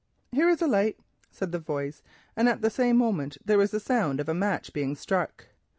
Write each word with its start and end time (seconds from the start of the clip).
"Here 0.31 0.49
is 0.49 0.63
a 0.63 0.67
light," 0.67 0.97
said 1.29 1.51
the 1.51 1.59
voice, 1.59 2.01
and 2.35 2.49
at 2.49 2.61
the 2.63 2.71
same 2.71 2.97
moment 2.97 3.37
there 3.45 3.59
was 3.59 3.71
a 3.71 3.79
sound 3.79 4.19
of 4.19 4.27
a 4.27 4.33
match 4.33 4.73
being 4.73 4.95
struck. 4.95 5.45